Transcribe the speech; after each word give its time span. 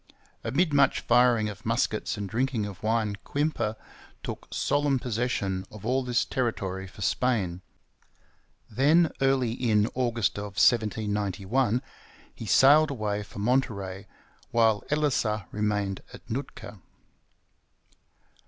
Amid 0.43 0.73
much 0.73 1.01
firing 1.01 1.47
of 1.47 1.63
muskets 1.63 2.17
and 2.17 2.27
drinking 2.27 2.65
of 2.65 2.81
wine 2.81 3.17
Quimper 3.23 3.75
took 4.23 4.47
solemn 4.51 4.97
possession 4.97 5.63
of 5.69 5.85
all 5.85 6.01
this 6.01 6.25
territory 6.25 6.87
for 6.87 7.03
Spain. 7.03 7.61
Then, 8.67 9.11
early 9.21 9.51
in 9.51 9.85
August 9.93 10.39
of 10.39 10.55
1791, 10.57 11.83
he 12.33 12.47
sailed 12.47 12.89
away 12.89 13.21
for 13.21 13.37
Monterey, 13.37 14.07
while 14.49 14.83
Elisa 14.89 15.45
remained 15.51 16.01
at 16.11 16.27
Nootka. 16.27 16.79